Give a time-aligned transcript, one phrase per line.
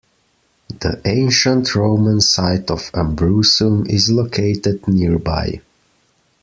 [0.79, 5.61] The ancient Roman site of Ambrussum is located nearby.